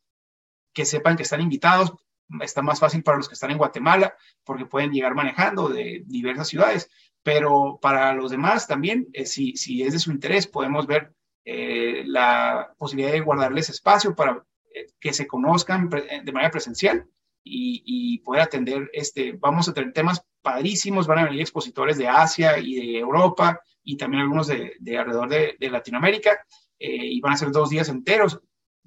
que 0.74 0.84
sepan 0.84 1.16
que 1.16 1.24
están 1.24 1.42
invitados. 1.42 1.94
Está 2.42 2.62
más 2.62 2.80
fácil 2.80 3.04
para 3.04 3.18
los 3.18 3.30
que 3.30 3.36
están 3.36 3.52
en 3.52 3.60
Guatemala 3.60 4.16
porque 4.44 4.66
pueden 4.66 4.92
llegar 4.92 5.16
manejando 5.16 5.70
de 5.70 6.04
diversas 6.08 6.50
ciudades, 6.50 6.90
pero 7.24 7.80
para 7.82 8.14
los 8.14 8.32
demás 8.32 8.68
también, 8.68 9.08
eh, 9.14 9.26
si, 9.26 9.56
si 9.56 9.84
es 9.84 9.94
de 9.94 10.00
su 10.00 10.12
interés, 10.12 10.48
podemos 10.48 10.88
ver 10.88 11.14
eh, 11.46 12.04
la 12.06 12.74
posibilidad 12.78 13.14
de 13.14 13.22
guardarles 13.22 13.70
espacio 13.70 14.16
para 14.16 14.44
eh, 14.74 14.88
que 15.00 15.14
se 15.14 15.28
conozcan 15.28 15.90
de 15.90 16.32
manera 16.32 16.52
presencial 16.52 17.08
y, 17.50 18.18
poder 18.20 18.42
atender, 18.42 18.90
este, 18.94 19.34
vamos 19.34 19.70
a 19.70 19.74
tener 19.74 19.94
temas 19.94 20.22
padrísimos, 20.42 21.08
van 21.08 21.20
a 21.20 21.26
venir 21.26 21.42
expositores 21.42 21.98
de 21.98 22.08
Asia 22.08 22.58
y 22.58 22.76
de 22.76 23.00
Europa 23.00 23.62
y 23.84 23.96
también 23.96 24.24
algunos 24.24 24.48
de, 24.48 24.74
alrededor 24.98 25.30
de, 25.30 25.70
Latinoamérica 25.70 26.44
y 26.80 27.20
van 27.22 27.34
a 27.34 27.38
ser 27.38 27.52
dos 27.52 27.70
días 27.70 27.90
enteros. 27.90 28.40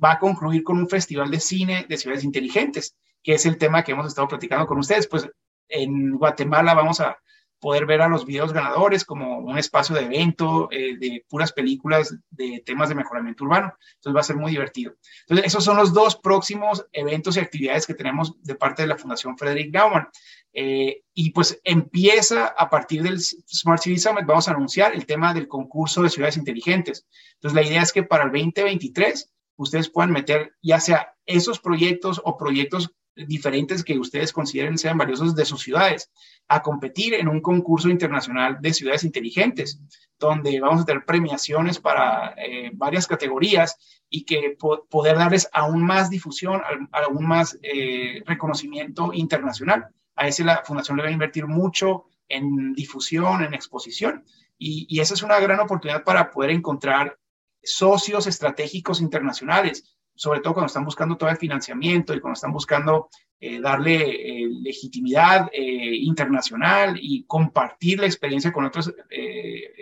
Va 0.02 0.12
a 0.12 0.18
concluir 0.18 0.62
con 0.62 0.78
un 0.78 0.88
festival 0.88 1.30
de 1.30 1.40
cine 1.40 1.86
de 1.88 1.96
ciudades 1.96 2.24
inteligentes, 2.24 2.96
que 3.22 3.34
es 3.34 3.46
el 3.46 3.58
tema 3.58 3.82
que 3.82 3.92
hemos 3.92 4.06
estado 4.06 4.28
platicando 4.28 4.66
con 4.66 4.78
ustedes. 4.78 5.06
Pues 5.06 5.28
en 5.68 6.16
Guatemala 6.16 6.74
vamos 6.74 7.00
a 7.00 7.18
poder 7.60 7.86
ver 7.86 8.00
a 8.00 8.08
los 8.08 8.24
videos 8.24 8.52
ganadores 8.52 9.04
como 9.04 9.38
un 9.38 9.58
espacio 9.58 9.94
de 9.94 10.02
evento 10.02 10.68
eh, 10.72 10.96
de 10.96 11.24
puras 11.28 11.52
películas 11.52 12.16
de 12.30 12.62
temas 12.64 12.88
de 12.88 12.94
mejoramiento 12.94 13.44
urbano. 13.44 13.74
Entonces 13.96 14.16
va 14.16 14.20
a 14.20 14.24
ser 14.24 14.36
muy 14.36 14.50
divertido. 14.50 14.94
Entonces, 15.22 15.46
esos 15.46 15.64
son 15.64 15.76
los 15.76 15.92
dos 15.92 16.16
próximos 16.16 16.86
eventos 16.92 17.36
y 17.36 17.40
actividades 17.40 17.86
que 17.86 17.94
tenemos 17.94 18.42
de 18.42 18.54
parte 18.54 18.82
de 18.82 18.88
la 18.88 18.96
Fundación 18.96 19.36
Frederick 19.36 19.72
Naumann. 19.72 20.08
Eh, 20.52 21.02
y 21.14 21.30
pues 21.30 21.60
empieza 21.62 22.46
a 22.46 22.68
partir 22.68 23.02
del 23.02 23.20
Smart 23.20 23.82
City 23.82 23.98
Summit, 23.98 24.26
vamos 24.26 24.48
a 24.48 24.52
anunciar 24.52 24.94
el 24.94 25.06
tema 25.06 25.32
del 25.32 25.46
concurso 25.46 26.02
de 26.02 26.10
ciudades 26.10 26.36
inteligentes. 26.36 27.06
Entonces, 27.34 27.54
la 27.54 27.68
idea 27.68 27.82
es 27.82 27.92
que 27.92 28.02
para 28.02 28.24
el 28.24 28.32
2023 28.32 29.32
ustedes 29.56 29.90
puedan 29.90 30.10
meter 30.10 30.54
ya 30.62 30.80
sea 30.80 31.14
esos 31.26 31.60
proyectos 31.60 32.20
o 32.24 32.36
proyectos 32.38 32.94
diferentes 33.14 33.84
que 33.84 33.98
ustedes 33.98 34.32
consideren 34.32 34.78
sean 34.78 34.98
valiosos 34.98 35.34
de 35.34 35.44
sus 35.44 35.62
ciudades, 35.62 36.10
a 36.48 36.62
competir 36.62 37.14
en 37.14 37.28
un 37.28 37.40
concurso 37.40 37.88
internacional 37.88 38.58
de 38.60 38.72
ciudades 38.72 39.04
inteligentes, 39.04 39.80
donde 40.18 40.60
vamos 40.60 40.82
a 40.82 40.84
tener 40.84 41.04
premiaciones 41.04 41.78
para 41.78 42.34
eh, 42.36 42.70
varias 42.74 43.06
categorías 43.06 43.76
y 44.08 44.24
que 44.24 44.56
poder 44.88 45.16
darles 45.16 45.48
aún 45.52 45.82
más 45.82 46.10
difusión, 46.10 46.60
aún 46.92 47.26
más 47.26 47.58
eh, 47.62 48.22
reconocimiento 48.26 49.12
internacional. 49.12 49.88
A 50.16 50.26
ese 50.26 50.44
la 50.44 50.62
Fundación 50.64 50.96
le 50.96 51.04
va 51.04 51.08
a 51.08 51.12
invertir 51.12 51.46
mucho 51.46 52.06
en 52.28 52.72
difusión, 52.74 53.42
en 53.42 53.54
exposición, 53.54 54.24
y, 54.58 54.86
y 54.88 55.00
esa 55.00 55.14
es 55.14 55.22
una 55.22 55.40
gran 55.40 55.60
oportunidad 55.60 56.04
para 56.04 56.30
poder 56.30 56.50
encontrar 56.50 57.18
socios 57.62 58.26
estratégicos 58.26 59.00
internacionales 59.00 59.96
sobre 60.20 60.40
todo 60.40 60.52
cuando 60.52 60.66
están 60.66 60.84
buscando 60.84 61.16
todo 61.16 61.30
el 61.30 61.38
financiamiento 61.38 62.12
y 62.12 62.20
cuando 62.20 62.34
están 62.34 62.52
buscando 62.52 63.08
eh, 63.40 63.58
darle 63.58 63.94
eh, 64.42 64.48
legitimidad 64.50 65.48
eh, 65.50 65.96
internacional 65.96 66.98
y 67.00 67.24
compartir 67.24 68.00
la 68.00 68.04
experiencia 68.04 68.52
con 68.52 68.66
otras 68.66 68.92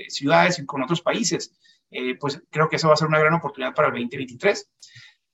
ciudades 0.06 0.60
y 0.60 0.64
con 0.64 0.80
otros 0.80 1.02
países, 1.02 1.58
pues 2.20 2.40
creo 2.50 2.68
que 2.68 2.76
eso 2.76 2.86
va 2.86 2.94
a 2.94 2.96
ser 2.96 3.08
una 3.08 3.18
gran 3.18 3.34
oportunidad 3.34 3.74
para 3.74 3.88
el 3.88 3.94
2023. 3.94 4.70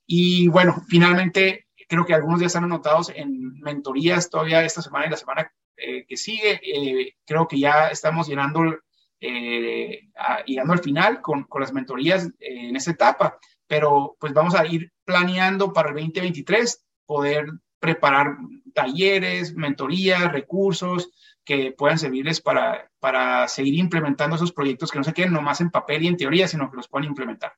Y 0.07 0.47
bueno, 0.47 0.83
finalmente, 0.87 1.67
creo 1.87 2.03
que 2.03 2.15
algunos 2.15 2.39
ya 2.39 2.47
están 2.47 2.63
anotados 2.63 3.11
en 3.15 3.59
mentorías 3.59 4.31
todavía 4.31 4.65
esta 4.65 4.81
semana 4.81 5.05
y 5.05 5.11
la 5.11 5.17
semana 5.17 5.53
que 5.77 6.17
sigue. 6.17 7.15
creo 7.27 7.47
que 7.47 7.59
ya 7.59 7.89
estamos 7.89 8.27
llenando, 8.27 8.79
llegando 9.19 10.73
al 10.73 10.79
final 10.79 11.21
con, 11.21 11.43
con 11.43 11.61
las 11.61 11.73
mentorías 11.73 12.27
en 12.39 12.75
esta 12.75 12.89
etapa 12.89 13.37
pero 13.67 14.15
pues 14.19 14.33
vamos 14.33 14.55
a 14.55 14.65
ir 14.65 14.91
planeando 15.03 15.73
para 15.73 15.89
el 15.89 15.95
2023 15.95 16.83
poder 17.05 17.45
preparar 17.79 18.37
talleres, 18.73 19.53
mentorías, 19.55 20.31
recursos 20.31 21.11
que 21.43 21.71
puedan 21.71 21.99
servirles 21.99 22.41
para, 22.41 22.91
para 22.99 23.47
seguir 23.47 23.75
implementando 23.75 24.35
esos 24.35 24.51
proyectos 24.51 24.91
que 24.91 24.97
no 24.97 25.03
se 25.03 25.13
queden 25.13 25.33
nomás 25.33 25.61
en 25.61 25.69
papel 25.69 26.03
y 26.03 26.07
en 26.07 26.17
teoría, 26.17 26.47
sino 26.47 26.69
que 26.69 26.77
los 26.77 26.87
puedan 26.87 27.07
implementar. 27.07 27.53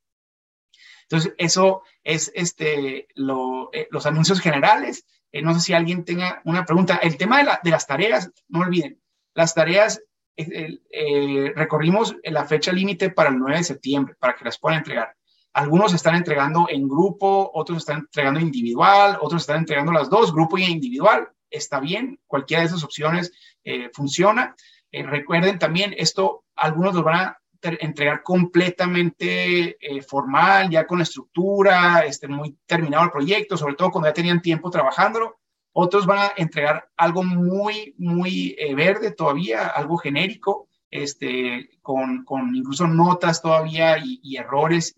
Entonces, 1.03 1.33
eso 1.37 1.83
es 2.03 2.31
este, 2.35 3.07
eh, 3.07 3.87
los 3.91 4.05
anuncios 4.05 4.41
generales. 4.41 5.05
Eh, 5.31 5.41
no 5.41 5.53
sé 5.53 5.61
si 5.61 5.73
alguien 5.73 6.03
tenga 6.03 6.41
una 6.43 6.65
pregunta. 6.65 6.97
El 6.97 7.15
tema 7.15 7.37
de, 7.37 7.45
la, 7.45 7.59
de 7.63 7.71
las 7.71 7.87
tareas, 7.87 8.31
no 8.49 8.59
olviden, 8.59 9.01
las 9.33 9.53
tareas, 9.53 10.03
eh, 10.35 11.53
recorrimos 11.55 12.15
la 12.23 12.45
fecha 12.45 12.71
límite 12.71 13.09
para 13.09 13.29
el 13.29 13.39
9 13.39 13.57
de 13.57 13.63
septiembre, 13.63 14.15
para 14.19 14.35
que 14.35 14.45
las 14.45 14.59
puedan 14.59 14.79
entregar. 14.79 15.15
Algunos 15.57 15.91
están 15.91 16.13
entregando 16.13 16.67
en 16.69 16.87
grupo, 16.87 17.49
otros 17.51 17.79
están 17.79 18.01
entregando 18.01 18.39
individual, 18.39 19.17
otros 19.19 19.41
están 19.41 19.57
entregando 19.57 19.91
las 19.91 20.07
dos, 20.07 20.31
grupo 20.31 20.55
y 20.59 20.65
individual. 20.65 21.29
Está 21.49 21.79
bien, 21.79 22.19
cualquiera 22.27 22.61
de 22.61 22.67
esas 22.67 22.83
opciones 22.83 23.31
eh, 23.63 23.89
funciona. 23.91 24.55
Eh, 24.91 25.01
recuerden 25.01 25.57
también, 25.57 25.95
esto 25.97 26.43
algunos 26.55 26.93
lo 26.93 27.01
van 27.01 27.15
a 27.15 27.39
entregar 27.59 28.21
completamente 28.21 29.77
eh, 29.81 30.03
formal, 30.03 30.69
ya 30.69 30.85
con 30.85 31.01
estructura, 31.01 32.05
este, 32.05 32.27
muy 32.27 32.55
terminado 32.67 33.05
el 33.05 33.11
proyecto, 33.11 33.57
sobre 33.57 33.73
todo 33.73 33.89
cuando 33.89 34.09
ya 34.09 34.13
tenían 34.13 34.43
tiempo 34.43 34.69
trabajándolo. 34.69 35.39
Otros 35.73 36.05
van 36.05 36.19
a 36.19 36.31
entregar 36.37 36.87
algo 36.97 37.23
muy, 37.23 37.95
muy 37.97 38.55
verde 38.75 39.09
todavía, 39.09 39.69
algo 39.69 39.97
genérico, 39.97 40.69
este, 40.91 41.79
con, 41.81 42.25
con 42.25 42.55
incluso 42.55 42.85
notas 42.85 43.41
todavía 43.41 43.97
y, 43.97 44.19
y 44.21 44.37
errores 44.37 44.95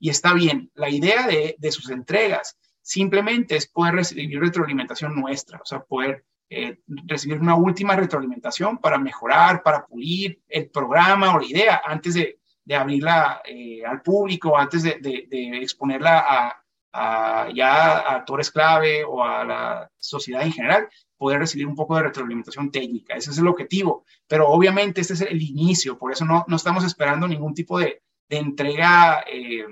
y 0.00 0.08
está 0.08 0.32
bien. 0.32 0.70
La 0.74 0.88
idea 0.88 1.26
de, 1.26 1.70
sus 1.70 1.90
entregas 1.90 2.58
simplemente 2.80 3.56
es 3.56 3.68
poder 3.68 3.94
recibir 3.94 4.40
retroalimentación 4.40 5.14
nuestra, 5.14 5.60
o 5.62 5.66
sea, 5.66 5.80
poder 5.80 6.24
eh, 6.48 6.80
recibir 7.06 7.38
una 7.38 7.54
última 7.54 7.94
retroalimentación 7.94 8.78
para 8.78 8.98
mejorar, 8.98 9.62
para 9.62 9.86
pulir 9.86 10.40
el 10.48 10.70
programa 10.70 11.34
o 11.34 11.38
la 11.38 11.46
idea 11.46 11.82
antes 11.84 12.14
de, 12.14 12.38
abrirla 12.74 13.42
eh, 13.44 13.84
al 13.84 14.00
público, 14.00 14.56
antes 14.56 14.84
de, 14.84 15.28
exponerla 15.60 16.20
a, 16.20 16.64
a, 16.92 17.48
ya 17.52 17.98
a 17.98 18.14
actores 18.16 18.50
clave 18.50 19.04
o 19.04 19.24
a 19.24 19.44
la 19.44 19.90
sociedad 19.98 20.42
en 20.42 20.52
general, 20.52 20.88
poder 21.16 21.40
recibir 21.40 21.66
un 21.66 21.74
poco 21.74 21.96
de 21.96 22.04
retroalimentación 22.04 22.70
técnica. 22.70 23.14
Ese 23.14 23.32
es 23.32 23.38
el 23.38 23.48
objetivo. 23.48 24.04
Pero 24.28 24.48
obviamente 24.48 25.00
este 25.00 25.14
es 25.14 25.20
el 25.20 25.42
inicio, 25.42 25.98
por 25.98 26.12
eso 26.12 26.24
no, 26.24 26.44
no 26.46 26.56
estamos 26.56 26.84
esperando 26.84 27.26
ningún 27.26 27.54
tipo 27.54 27.78
de, 27.80 28.02
de 28.30 28.36
entrega 28.38 29.24
eh, 29.30 29.66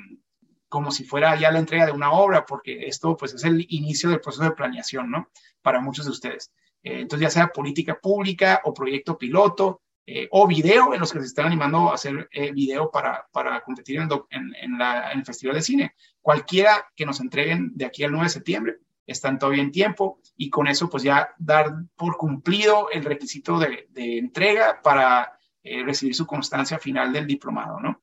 como 0.68 0.90
si 0.90 1.04
fuera 1.04 1.38
ya 1.38 1.50
la 1.50 1.60
entrega 1.60 1.86
de 1.86 1.92
una 1.92 2.12
obra, 2.12 2.44
porque 2.44 2.86
esto 2.86 3.16
pues 3.16 3.32
es 3.32 3.44
el 3.44 3.64
inicio 3.70 4.10
del 4.10 4.20
proceso 4.20 4.44
de 4.44 4.50
planeación, 4.50 5.10
¿no? 5.10 5.30
Para 5.62 5.80
muchos 5.80 6.04
de 6.04 6.10
ustedes. 6.10 6.52
Eh, 6.82 7.00
entonces, 7.00 7.26
ya 7.26 7.30
sea 7.30 7.52
política 7.52 7.98
pública 7.98 8.60
o 8.64 8.74
proyecto 8.74 9.16
piloto 9.16 9.80
eh, 10.04 10.26
o 10.32 10.46
video, 10.46 10.92
en 10.92 11.00
los 11.00 11.12
que 11.12 11.20
se 11.20 11.26
están 11.26 11.46
animando 11.46 11.90
a 11.90 11.94
hacer 11.94 12.28
video 12.52 12.90
para, 12.90 13.26
para 13.32 13.60
competir 13.60 14.00
en, 14.00 14.10
en, 14.30 14.80
el 15.14 15.24
Festival 15.24 15.54
de 15.54 15.62
Cine. 15.62 15.94
Cualquiera 16.20 16.90
que 16.96 17.06
nos 17.06 17.20
entreguen 17.20 17.72
de 17.76 17.86
aquí 17.86 18.02
al 18.02 18.10
9 18.10 18.24
de 18.24 18.30
septiembre, 18.30 18.76
están 19.06 19.38
todavía 19.38 19.62
en 19.62 19.70
tiempo 19.70 20.20
y 20.36 20.50
con 20.50 20.66
eso 20.66 20.90
pues 20.90 21.02
ya 21.02 21.30
dar 21.38 21.72
por 21.96 22.16
cumplido 22.18 22.90
el 22.90 23.04
requisito 23.04 23.58
de 23.58 23.88
entrega 23.94 24.82
para 24.82 25.38
recibir 25.62 26.14
su 26.14 26.26
constancia 26.26 26.78
final 26.78 27.10
del 27.12 27.26
diplomado, 27.26 27.80
¿no? 27.80 28.02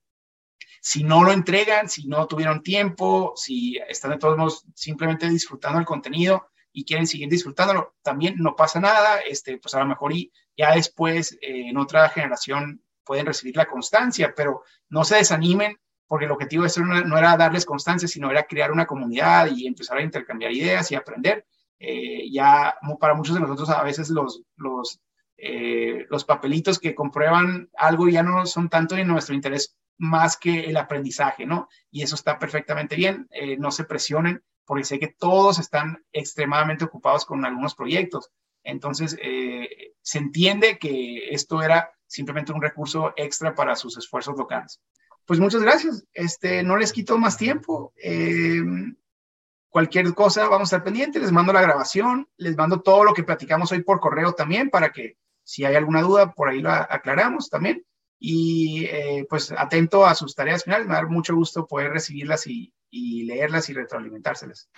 Si 0.87 1.03
no 1.03 1.23
lo 1.23 1.31
entregan, 1.31 1.89
si 1.89 2.05
no 2.05 2.27
tuvieron 2.27 2.61
tiempo, 2.61 3.33
si 3.35 3.75
están 3.89 4.11
de 4.11 4.19
todos 4.19 4.37
modos 4.37 4.65
simplemente 4.75 5.27
disfrutando 5.27 5.79
el 5.79 5.85
contenido 5.85 6.49
y 6.71 6.85
quieren 6.85 7.07
seguir 7.07 7.27
disfrutándolo, 7.27 7.95
también 8.03 8.35
no 8.37 8.55
pasa 8.55 8.79
nada, 8.79 9.19
este, 9.21 9.57
pues 9.57 9.73
a 9.73 9.79
lo 9.79 9.87
mejor 9.87 10.13
y 10.13 10.31
ya 10.55 10.75
después 10.75 11.39
eh, 11.41 11.69
en 11.69 11.77
otra 11.77 12.07
generación 12.09 12.83
pueden 13.03 13.25
recibir 13.25 13.57
la 13.57 13.65
constancia, 13.65 14.31
pero 14.35 14.61
no 14.87 15.03
se 15.03 15.15
desanimen 15.15 15.75
porque 16.05 16.25
el 16.25 16.31
objetivo 16.31 16.61
de 16.61 16.67
esto 16.67 16.81
no, 16.81 17.17
era 17.17 17.35
darles 17.35 17.65
constancia, 17.65 18.07
sino 18.07 18.29
era 18.29 18.43
crear 18.43 18.71
una 18.71 18.85
comunidad 18.85 19.49
y 19.55 19.65
empezar 19.65 19.97
a 19.97 20.03
intercambiar 20.03 20.51
ideas 20.51 20.91
y 20.91 20.95
aprender. 20.95 21.47
Eh, 21.79 22.29
ya 22.31 22.75
para 22.99 23.15
muchos 23.15 23.33
de 23.33 23.41
nosotros 23.41 23.71
a 23.71 23.81
veces 23.81 24.11
los, 24.11 24.43
los, 24.55 25.01
eh, 25.37 26.05
los 26.11 26.25
papelitos 26.25 26.77
que 26.77 26.93
comprueban 26.93 27.71
algo 27.75 28.07
ya 28.07 28.21
no 28.21 28.45
son 28.45 28.69
tanto 28.69 28.93
de 28.93 29.03
nuestro 29.03 29.33
interés 29.33 29.75
más 29.97 30.37
que 30.37 30.65
el 30.65 30.77
aprendizaje, 30.77 31.45
¿no? 31.45 31.69
Y 31.91 32.03
eso 32.03 32.15
está 32.15 32.37
perfectamente 32.39 32.95
bien, 32.95 33.27
eh, 33.31 33.57
no 33.57 33.71
se 33.71 33.85
presionen, 33.85 34.43
porque 34.65 34.83
sé 34.83 34.99
que 34.99 35.15
todos 35.17 35.59
están 35.59 36.03
extremadamente 36.11 36.85
ocupados 36.85 37.25
con 37.25 37.45
algunos 37.45 37.75
proyectos. 37.75 38.31
Entonces, 38.63 39.17
eh, 39.21 39.93
se 40.01 40.17
entiende 40.17 40.79
que 40.79 41.29
esto 41.29 41.61
era 41.61 41.91
simplemente 42.07 42.51
un 42.51 42.61
recurso 42.61 43.13
extra 43.15 43.53
para 43.53 43.75
sus 43.75 43.97
esfuerzos 43.97 44.35
locales. 44.37 44.81
Pues 45.25 45.39
muchas 45.39 45.61
gracias. 45.61 46.05
Este, 46.13 46.63
no 46.63 46.77
les 46.77 46.91
quito 46.91 47.17
más 47.17 47.37
tiempo. 47.37 47.93
Eh, 48.01 48.61
cualquier 49.69 50.13
cosa, 50.13 50.47
vamos 50.47 50.71
a 50.71 50.77
estar 50.77 50.83
pendientes. 50.83 51.21
Les 51.21 51.31
mando 51.31 51.53
la 51.53 51.61
grabación, 51.61 52.27
les 52.37 52.55
mando 52.55 52.81
todo 52.81 53.03
lo 53.03 53.13
que 53.13 53.23
platicamos 53.23 53.71
hoy 53.71 53.83
por 53.83 53.99
correo 53.99 54.33
también 54.33 54.69
para 54.69 54.91
que 54.91 55.17
si 55.43 55.63
hay 55.63 55.75
alguna 55.75 56.01
duda, 56.01 56.33
por 56.33 56.49
ahí 56.49 56.61
la 56.61 56.87
aclaramos 56.89 57.49
también 57.49 57.85
y 58.19 58.85
eh, 58.85 59.25
pues 59.29 59.51
atento 59.51 60.05
a 60.05 60.15
sus 60.15 60.35
tareas 60.35 60.63
finales. 60.63 60.87
Me 60.87 60.93
da 60.93 61.05
mucho 61.07 61.35
gusto 61.35 61.67
poder 61.67 61.91
recibirlas 61.91 62.47
y 62.47 62.71
leerlas 63.23 63.69
y 63.69 63.73
retroalimentárselas. 63.73 64.69